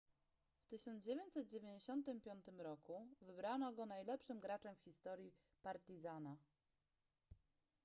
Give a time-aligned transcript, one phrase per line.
[0.61, 6.37] w 1995 roku wybrano go najlepszym graczem w historii partizana